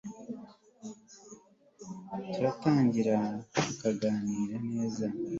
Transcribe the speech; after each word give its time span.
turatangira 2.31 3.17
turaganira 3.75 4.55
neza 4.71 5.05